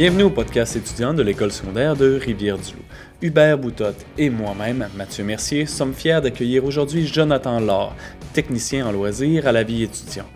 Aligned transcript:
Bienvenue 0.00 0.22
au 0.22 0.30
podcast 0.30 0.76
étudiant 0.76 1.12
de 1.12 1.22
l'école 1.22 1.52
secondaire 1.52 1.94
de 1.94 2.18
Rivière-du-Loup. 2.18 2.82
Hubert 3.20 3.58
Boutotte 3.58 4.06
et 4.16 4.30
moi-même, 4.30 4.88
Mathieu 4.96 5.24
Mercier, 5.24 5.66
sommes 5.66 5.92
fiers 5.92 6.22
d'accueillir 6.22 6.64
aujourd'hui 6.64 7.06
Jonathan 7.06 7.60
Laure, 7.60 7.94
technicien 8.32 8.86
en 8.86 8.92
loisirs 8.92 9.46
à 9.46 9.52
la 9.52 9.62
vie 9.62 9.82
étudiante. 9.82 10.26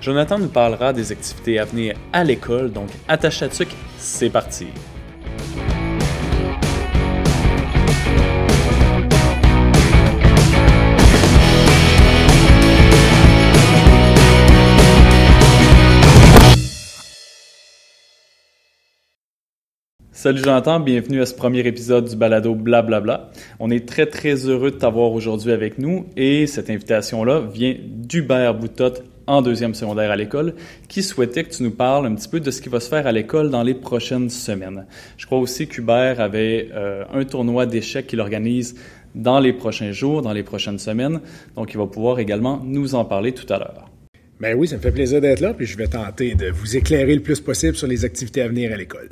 Jonathan 0.00 0.38
nous 0.38 0.48
parlera 0.48 0.94
des 0.94 1.12
activités 1.12 1.58
à 1.58 1.66
venir 1.66 1.96
à 2.14 2.24
l'école, 2.24 2.72
donc 2.72 2.88
attache 3.06 3.42
à 3.42 3.48
c'est 3.98 4.30
parti! 4.30 4.68
Salut 20.16 20.38
Jonathan, 20.44 20.78
bienvenue 20.78 21.20
à 21.20 21.26
ce 21.26 21.34
premier 21.34 21.66
épisode 21.66 22.08
du 22.08 22.14
balado 22.14 22.54
Blablabla. 22.54 23.32
On 23.58 23.68
est 23.68 23.84
très 23.84 24.06
très 24.06 24.46
heureux 24.46 24.70
de 24.70 24.76
t'avoir 24.76 25.10
aujourd'hui 25.10 25.50
avec 25.50 25.76
nous 25.76 26.06
et 26.16 26.46
cette 26.46 26.70
invitation-là 26.70 27.40
vient 27.40 27.74
d'Hubert 27.84 28.54
Boutotte 28.54 29.02
en 29.26 29.42
deuxième 29.42 29.74
secondaire 29.74 30.12
à 30.12 30.16
l'école 30.16 30.54
qui 30.86 31.02
souhaitait 31.02 31.42
que 31.42 31.50
tu 31.50 31.64
nous 31.64 31.72
parles 31.72 32.06
un 32.06 32.14
petit 32.14 32.28
peu 32.28 32.38
de 32.38 32.52
ce 32.52 32.62
qui 32.62 32.68
va 32.68 32.78
se 32.78 32.88
faire 32.88 33.08
à 33.08 33.12
l'école 33.12 33.50
dans 33.50 33.64
les 33.64 33.74
prochaines 33.74 34.30
semaines. 34.30 34.86
Je 35.16 35.26
crois 35.26 35.40
aussi 35.40 35.66
qu'Hubert 35.66 36.20
avait 36.20 36.68
euh, 36.72 37.02
un 37.12 37.24
tournoi 37.24 37.66
d'échecs 37.66 38.06
qu'il 38.06 38.20
organise 38.20 38.76
dans 39.16 39.40
les 39.40 39.52
prochains 39.52 39.90
jours, 39.90 40.22
dans 40.22 40.32
les 40.32 40.44
prochaines 40.44 40.78
semaines, 40.78 41.22
donc 41.56 41.74
il 41.74 41.76
va 41.76 41.88
pouvoir 41.88 42.20
également 42.20 42.62
nous 42.64 42.94
en 42.94 43.04
parler 43.04 43.32
tout 43.32 43.52
à 43.52 43.58
l'heure. 43.58 43.90
Ben 44.38 44.56
oui, 44.56 44.68
ça 44.68 44.76
me 44.76 44.80
fait 44.80 44.92
plaisir 44.92 45.20
d'être 45.20 45.40
là, 45.40 45.54
puis 45.54 45.66
je 45.66 45.76
vais 45.76 45.88
tenter 45.88 46.36
de 46.36 46.50
vous 46.50 46.76
éclairer 46.76 47.16
le 47.16 47.22
plus 47.22 47.40
possible 47.40 47.74
sur 47.74 47.88
les 47.88 48.04
activités 48.04 48.42
à 48.42 48.48
venir 48.48 48.72
à 48.72 48.76
l'école. 48.76 49.10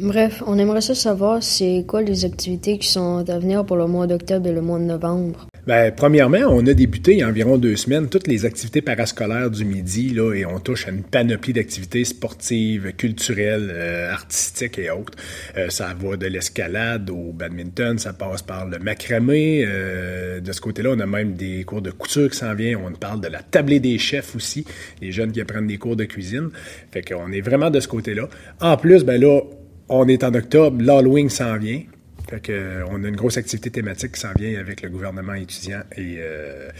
Bref, 0.00 0.42
on 0.46 0.58
aimerait 0.58 0.80
ça 0.80 0.94
savoir 0.96 1.40
c'est 1.42 1.84
quoi 1.86 2.02
les 2.02 2.24
activités 2.24 2.78
qui 2.78 2.88
sont 2.88 3.24
à 3.28 3.38
venir 3.38 3.64
pour 3.64 3.76
le 3.76 3.86
mois 3.86 4.08
d'octobre 4.08 4.48
et 4.48 4.52
le 4.52 4.60
mois 4.60 4.80
de 4.80 4.84
novembre. 4.84 5.46
Ben, 5.66 5.90
premièrement, 5.96 6.40
on 6.50 6.66
a 6.66 6.74
débuté 6.74 7.12
il 7.12 7.18
y 7.20 7.22
a 7.22 7.28
environ 7.28 7.56
deux 7.56 7.76
semaines 7.76 8.10
toutes 8.10 8.26
les 8.26 8.44
activités 8.44 8.82
parascolaires 8.82 9.50
du 9.50 9.64
midi, 9.64 10.10
là, 10.10 10.34
et 10.34 10.44
on 10.44 10.58
touche 10.58 10.86
à 10.88 10.90
une 10.90 11.02
panoplie 11.02 11.54
d'activités 11.54 12.04
sportives, 12.04 12.92
culturelles, 12.96 13.70
euh, 13.72 14.12
artistiques 14.12 14.78
et 14.78 14.90
autres. 14.90 15.16
Euh, 15.56 15.70
ça 15.70 15.94
va 15.98 16.16
de 16.16 16.26
l'escalade 16.26 17.08
au 17.08 17.32
badminton, 17.32 17.96
ça 17.96 18.12
passe 18.12 18.42
par 18.42 18.66
le 18.66 18.78
macramé. 18.78 19.64
Euh, 19.66 20.40
de 20.40 20.52
ce 20.52 20.60
côté-là, 20.60 20.90
on 20.92 21.00
a 21.00 21.06
même 21.06 21.32
des 21.32 21.64
cours 21.64 21.80
de 21.80 21.92
couture 21.92 22.28
qui 22.28 22.36
s'en 22.36 22.54
viennent. 22.54 22.80
On 22.84 22.92
parle 22.92 23.22
de 23.22 23.28
la 23.28 23.40
tablée 23.40 23.80
des 23.80 23.96
chefs 23.96 24.36
aussi, 24.36 24.66
les 25.00 25.12
jeunes 25.12 25.32
qui 25.32 25.40
apprennent 25.40 25.68
des 25.68 25.78
cours 25.78 25.96
de 25.96 26.04
cuisine. 26.04 26.50
Fait 26.90 27.00
qu'on 27.00 27.32
est 27.32 27.40
vraiment 27.40 27.70
de 27.70 27.80
ce 27.80 27.88
côté-là. 27.88 28.28
En 28.60 28.76
plus, 28.76 29.02
ben 29.02 29.18
là, 29.18 29.40
on 29.88 30.08
est 30.08 30.24
en 30.24 30.34
octobre, 30.34 30.80
l'Halloween 30.80 31.28
s'en 31.28 31.56
vient. 31.58 31.82
Fait 32.28 32.48
euh, 32.48 32.82
on 32.90 33.04
a 33.04 33.08
une 33.08 33.16
grosse 33.16 33.36
activité 33.36 33.70
thématique 33.70 34.12
qui 34.12 34.20
s'en 34.20 34.32
vient 34.34 34.58
avec 34.58 34.80
le 34.80 34.88
gouvernement 34.88 35.34
étudiant 35.34 35.80
et 35.94 36.16
euh, 36.18 36.70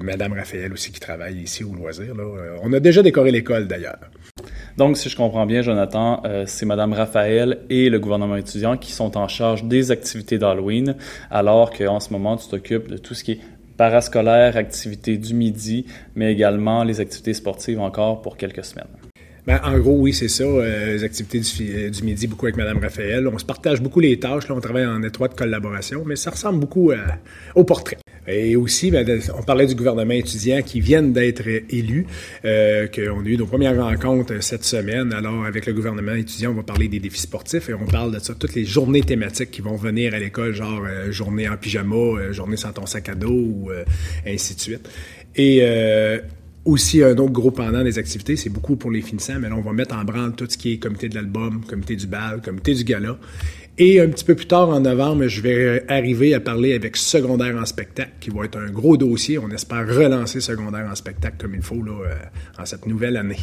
Madame 0.00 0.32
Raphaël 0.32 0.72
aussi 0.72 0.90
qui 0.90 0.98
travaille 0.98 1.36
ici 1.36 1.62
au 1.62 1.72
loisir. 1.72 2.14
Euh, 2.18 2.56
on 2.62 2.72
a 2.72 2.80
déjà 2.80 3.02
décoré 3.02 3.30
l'école 3.30 3.68
d'ailleurs. 3.68 3.98
Donc, 4.76 4.96
si 4.96 5.08
je 5.08 5.16
comprends 5.16 5.46
bien, 5.46 5.62
Jonathan, 5.62 6.22
c'est 6.46 6.64
Madame 6.64 6.92
Raphaël 6.92 7.58
et 7.68 7.90
le 7.90 7.98
gouvernement 7.98 8.36
étudiant 8.36 8.76
qui 8.76 8.92
sont 8.92 9.16
en 9.16 9.26
charge 9.26 9.64
des 9.64 9.90
activités 9.90 10.38
d'Halloween, 10.38 10.94
alors 11.32 11.72
qu'en 11.72 11.98
ce 11.98 12.12
moment, 12.12 12.36
tu 12.36 12.48
t'occupes 12.48 12.86
de 12.86 12.96
tout 12.96 13.14
ce 13.14 13.24
qui 13.24 13.32
est 13.32 13.40
parascolaire, 13.76 14.56
activités 14.56 15.16
du 15.16 15.34
midi, 15.34 15.86
mais 16.14 16.32
également 16.32 16.84
les 16.84 17.00
activités 17.00 17.34
sportives 17.34 17.80
encore 17.80 18.22
pour 18.22 18.36
quelques 18.36 18.64
semaines. 18.64 18.86
Ben, 19.48 19.62
en 19.64 19.78
gros, 19.78 19.96
oui, 19.96 20.12
c'est 20.12 20.28
ça. 20.28 20.44
Euh, 20.44 20.92
les 20.92 21.04
activités 21.04 21.40
du, 21.40 21.90
du, 21.90 22.02
midi, 22.02 22.26
beaucoup 22.26 22.44
avec 22.44 22.58
Mme 22.58 22.80
Raphaël. 22.80 23.26
On 23.26 23.38
se 23.38 23.46
partage 23.46 23.80
beaucoup 23.80 23.98
les 23.98 24.20
tâches. 24.20 24.46
Là, 24.46 24.54
on 24.54 24.60
travaille 24.60 24.84
en 24.84 25.02
étroite 25.02 25.34
collaboration, 25.38 26.02
mais 26.04 26.16
ça 26.16 26.32
ressemble 26.32 26.60
beaucoup 26.60 26.90
euh, 26.90 26.98
au 27.54 27.64
portrait. 27.64 27.96
Et 28.26 28.56
aussi, 28.56 28.90
ben, 28.90 29.08
on 29.38 29.42
parlait 29.42 29.64
du 29.64 29.74
gouvernement 29.74 30.12
étudiant 30.12 30.60
qui 30.60 30.82
viennent 30.82 31.14
d'être 31.14 31.46
élus, 31.46 32.06
euh, 32.44 32.88
qu'on 32.88 33.24
a 33.24 33.26
eu 33.26 33.38
nos 33.38 33.46
premières 33.46 33.82
rencontres 33.82 34.42
cette 34.42 34.64
semaine. 34.64 35.14
Alors, 35.14 35.46
avec 35.46 35.64
le 35.64 35.72
gouvernement 35.72 36.12
étudiant, 36.12 36.50
on 36.50 36.56
va 36.56 36.62
parler 36.62 36.88
des 36.88 37.00
défis 37.00 37.22
sportifs 37.22 37.70
et 37.70 37.72
on 37.74 37.86
parle 37.86 38.12
de 38.12 38.18
ça, 38.18 38.34
toutes 38.34 38.54
les 38.54 38.66
journées 38.66 39.00
thématiques 39.00 39.50
qui 39.50 39.62
vont 39.62 39.76
venir 39.76 40.12
à 40.12 40.18
l'école, 40.18 40.52
genre 40.52 40.84
euh, 40.86 41.10
journée 41.10 41.48
en 41.48 41.56
pyjama, 41.56 42.32
journée 42.32 42.58
sans 42.58 42.72
ton 42.72 42.84
sac 42.84 43.08
à 43.08 43.14
dos, 43.14 43.32
ou 43.32 43.70
ainsi 44.26 44.56
de 44.56 44.60
suite. 44.60 44.90
Et 45.36 45.62
aussi, 46.68 47.02
un 47.02 47.16
autre 47.16 47.32
gros 47.32 47.50
pendant 47.50 47.82
des 47.82 47.98
activités, 47.98 48.36
c'est 48.36 48.50
beaucoup 48.50 48.76
pour 48.76 48.90
les 48.90 49.00
finissants, 49.00 49.38
mais 49.40 49.48
là, 49.48 49.56
on 49.56 49.62
va 49.62 49.72
mettre 49.72 49.96
en 49.96 50.04
branle 50.04 50.34
tout 50.34 50.46
ce 50.48 50.58
qui 50.58 50.74
est 50.74 50.78
comité 50.78 51.08
de 51.08 51.14
l'album, 51.14 51.62
comité 51.66 51.96
du 51.96 52.06
bal, 52.06 52.42
comité 52.42 52.74
du 52.74 52.84
gala. 52.84 53.16
Et 53.78 54.00
un 54.00 54.08
petit 54.08 54.24
peu 54.24 54.34
plus 54.34 54.46
tard, 54.46 54.68
en 54.68 54.80
novembre, 54.80 55.28
je 55.28 55.40
vais 55.40 55.84
arriver 55.88 56.34
à 56.34 56.40
parler 56.40 56.74
avec 56.74 56.96
Secondaire 56.96 57.56
en 57.56 57.64
spectacle, 57.64 58.10
qui 58.20 58.30
va 58.30 58.44
être 58.44 58.58
un 58.58 58.70
gros 58.70 58.96
dossier. 58.96 59.38
On 59.38 59.50
espère 59.50 59.86
relancer 59.86 60.40
Secondaire 60.40 60.86
en 60.90 60.94
spectacle 60.94 61.36
comme 61.38 61.54
il 61.54 61.62
faut 61.62 61.82
là, 61.82 61.92
euh, 61.92 62.60
en 62.60 62.66
cette 62.66 62.86
nouvelle 62.86 63.16
année. 63.16 63.38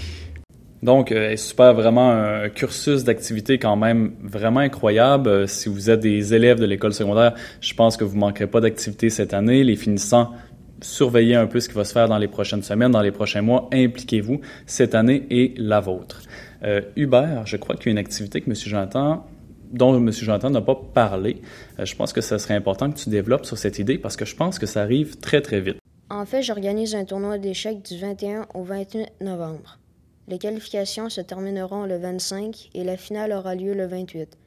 Donc, 0.83 1.11
euh, 1.11 1.35
super, 1.35 1.73
vraiment 1.73 2.11
un 2.11 2.49
cursus 2.49 3.03
d'activité 3.03 3.57
quand 3.57 3.75
même 3.75 4.11
vraiment 4.21 4.59
incroyable. 4.59 5.29
Euh, 5.29 5.47
si 5.47 5.67
vous 5.67 5.89
êtes 5.89 6.01
des 6.01 6.33
élèves 6.35 6.59
de 6.59 6.65
l'école 6.65 6.93
secondaire, 6.93 7.33
je 7.59 7.73
pense 7.73 7.97
que 7.97 8.03
vous 8.03 8.13
ne 8.15 8.19
manquerez 8.19 8.45
pas 8.45 8.61
d'activité 8.61 9.09
cette 9.09 9.33
année. 9.33 9.63
Les 9.63 9.77
finissants, 9.77 10.33
surveillez 10.81 11.35
un 11.35 11.47
peu 11.47 11.59
ce 11.59 11.69
qui 11.69 11.75
va 11.75 11.83
se 11.83 11.93
faire 11.93 12.07
dans 12.07 12.17
les 12.17 12.27
prochaines 12.27 12.63
semaines, 12.63 12.91
dans 12.91 13.01
les 13.01 13.11
prochains 13.11 13.41
mois. 13.41 13.69
Impliquez-vous. 13.73 14.41
Cette 14.65 14.95
année 14.95 15.25
est 15.29 15.57
la 15.57 15.79
vôtre. 15.79 16.21
Euh, 16.63 16.81
Hubert, 16.95 17.45
je 17.45 17.57
crois 17.57 17.75
qu'il 17.75 17.87
y 17.87 17.89
a 17.89 17.91
une 17.91 17.97
activité 17.97 18.41
que 18.41 18.49
M. 18.49 18.55
Jonathan 18.55 19.25
dont 19.71 19.95
M. 19.95 20.11
Jonathan 20.11 20.49
n'a 20.49 20.61
pas 20.61 20.75
parlé. 20.75 21.41
Euh, 21.79 21.85
je 21.85 21.95
pense 21.95 22.13
que 22.13 22.21
ce 22.21 22.37
serait 22.37 22.53
important 22.53 22.91
que 22.91 22.97
tu 22.97 23.09
développes 23.09 23.45
sur 23.45 23.57
cette 23.57 23.79
idée 23.79 23.97
parce 23.97 24.15
que 24.15 24.25
je 24.25 24.35
pense 24.35 24.59
que 24.59 24.65
ça 24.65 24.81
arrive 24.81 25.17
très, 25.17 25.41
très 25.41 25.59
vite. 25.59 25.77
En 26.09 26.25
fait, 26.25 26.43
j'organise 26.43 26.95
un 26.95 27.05
tournoi 27.05 27.37
d'échecs 27.37 27.83
du 27.83 27.97
21 27.97 28.47
au 28.53 28.63
28 28.63 29.07
novembre. 29.21 29.79
Les 30.27 30.37
qualifications 30.37 31.09
se 31.09 31.21
termineront 31.21 31.85
le 31.85 31.97
25 31.97 32.69
et 32.73 32.83
la 32.83 32.97
finale 32.97 33.31
aura 33.31 33.55
lieu 33.55 33.73
le 33.73 33.85
28. 33.85 34.37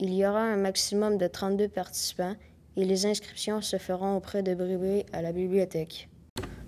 Il 0.00 0.14
y 0.14 0.26
aura 0.26 0.42
un 0.42 0.56
maximum 0.56 1.18
de 1.18 1.26
32 1.26 1.68
participants 1.68 2.34
et 2.76 2.84
les 2.84 3.06
inscriptions 3.06 3.60
se 3.60 3.76
feront 3.76 4.16
auprès 4.16 4.42
de 4.42 4.54
Bribé 4.54 5.06
à 5.12 5.22
la 5.22 5.32
bibliothèque. 5.32 6.08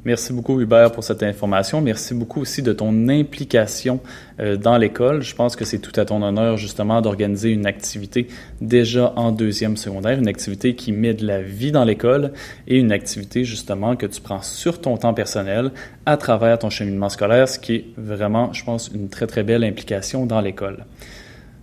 Merci 0.02 0.32
beaucoup 0.32 0.58
Hubert 0.58 0.92
pour 0.92 1.04
cette 1.04 1.22
information. 1.22 1.82
Merci 1.82 2.14
beaucoup 2.14 2.40
aussi 2.40 2.62
de 2.62 2.72
ton 2.72 3.08
implication 3.08 4.00
euh, 4.40 4.56
dans 4.56 4.78
l'école. 4.78 5.20
Je 5.20 5.34
pense 5.34 5.56
que 5.56 5.66
c'est 5.66 5.78
tout 5.78 5.92
à 6.00 6.06
ton 6.06 6.22
honneur 6.22 6.56
justement 6.56 7.02
d'organiser 7.02 7.50
une 7.50 7.66
activité 7.66 8.26
déjà 8.62 9.12
en 9.16 9.30
deuxième 9.30 9.76
secondaire, 9.76 10.18
une 10.18 10.28
activité 10.28 10.74
qui 10.74 10.92
met 10.92 11.12
de 11.12 11.26
la 11.26 11.42
vie 11.42 11.70
dans 11.70 11.84
l'école 11.84 12.32
et 12.66 12.78
une 12.78 12.92
activité 12.92 13.44
justement 13.44 13.94
que 13.94 14.06
tu 14.06 14.22
prends 14.22 14.40
sur 14.40 14.80
ton 14.80 14.96
temps 14.96 15.12
personnel 15.12 15.70
à 16.06 16.16
travers 16.16 16.58
ton 16.58 16.70
cheminement 16.70 17.10
scolaire, 17.10 17.46
ce 17.46 17.58
qui 17.58 17.74
est 17.74 17.84
vraiment, 17.98 18.54
je 18.54 18.64
pense, 18.64 18.88
une 18.88 19.10
très 19.10 19.26
très 19.26 19.42
belle 19.42 19.64
implication 19.64 20.24
dans 20.24 20.40
l'école. 20.40 20.86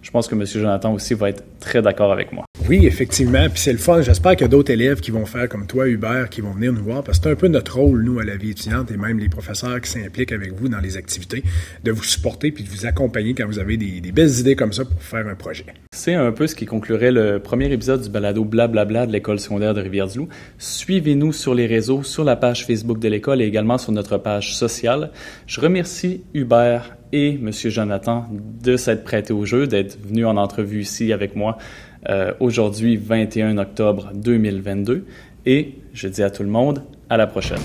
Je 0.03 0.11
pense 0.11 0.27
que 0.27 0.35
M. 0.35 0.45
Jonathan 0.45 0.93
aussi 0.93 1.15
va 1.15 1.29
être 1.29 1.43
très 1.59 1.81
d'accord 1.81 2.11
avec 2.11 2.31
moi. 2.31 2.46
Oui, 2.69 2.85
effectivement. 2.85 3.47
Puis 3.47 3.61
c'est 3.61 3.71
le 3.71 3.77
fun. 3.77 4.01
J'espère 4.01 4.33
qu'il 4.33 4.41
y 4.41 4.43
a 4.43 4.49
d'autres 4.49 4.73
élèves 4.73 4.99
qui 4.99 5.09
vont 5.09 5.25
faire 5.25 5.47
comme 5.47 5.67
toi, 5.67 5.87
Hubert, 5.87 6.27
qui 6.29 6.41
vont 6.41 6.51
venir 6.51 6.73
nous 6.73 6.83
voir. 6.83 7.01
Parce 7.01 7.17
que 7.17 7.23
c'est 7.23 7.31
un 7.31 7.35
peu 7.35 7.47
notre 7.47 7.77
rôle, 7.77 8.03
nous, 8.03 8.19
à 8.19 8.25
la 8.25 8.35
vie 8.35 8.49
étudiante, 8.49 8.91
et 8.91 8.97
même 8.97 9.19
les 9.19 9.29
professeurs 9.29 9.79
qui 9.79 9.89
s'impliquent 9.89 10.33
avec 10.33 10.51
vous 10.51 10.67
dans 10.67 10.81
les 10.81 10.97
activités, 10.97 11.43
de 11.85 11.91
vous 11.93 12.03
supporter 12.03 12.51
puis 12.51 12.65
de 12.65 12.69
vous 12.69 12.85
accompagner 12.85 13.33
quand 13.33 13.47
vous 13.47 13.59
avez 13.59 13.77
des, 13.77 14.11
belles 14.11 14.39
idées 14.39 14.57
comme 14.57 14.73
ça 14.73 14.83
pour 14.83 15.01
faire 15.01 15.25
un 15.27 15.35
projet. 15.35 15.63
C'est 15.93 16.15
un 16.15 16.33
peu 16.33 16.45
ce 16.45 16.55
qui 16.55 16.65
conclurait 16.65 17.13
le 17.13 17.39
premier 17.39 17.71
épisode 17.71 18.01
du 18.01 18.09
balado 18.09 18.43
Blablabla 18.43 19.07
de 19.07 19.13
l'école 19.13 19.39
secondaire 19.39 19.73
de 19.73 19.79
Rivière-du-Loup. 19.79 20.27
Suivez-nous 20.57 21.31
sur 21.31 21.55
les 21.55 21.67
réseaux, 21.67 22.03
sur 22.03 22.25
la 22.25 22.35
page 22.35 22.65
Facebook 22.65 22.99
de 22.99 23.07
l'école 23.07 23.41
et 23.41 23.45
également 23.45 23.77
sur 23.77 23.93
notre 23.93 24.17
page 24.17 24.53
sociale. 24.53 25.11
Je 25.45 25.61
remercie 25.61 26.21
Hubert 26.33 26.97
et 27.13 27.35
M. 27.35 27.51
Jonathan 27.53 28.29
de 28.61 28.75
s'être 28.75 29.05
prêté 29.05 29.31
au 29.31 29.45
jeu, 29.45 29.67
d'être 29.67 29.97
venu 30.05 30.25
en 30.25 30.35
entrevue 30.35 30.81
ici 30.81 31.13
avec 31.13 31.33
moi 31.37 31.57
euh, 32.09 32.33
aujourd'hui, 32.39 32.97
21 32.97 33.57
octobre 33.57 34.11
2022. 34.13 35.05
Et 35.45 35.75
je 35.93 36.07
dis 36.07 36.23
à 36.23 36.29
tout 36.29 36.43
le 36.43 36.49
monde, 36.49 36.83
à 37.09 37.17
la 37.17 37.27
prochaine. 37.27 37.61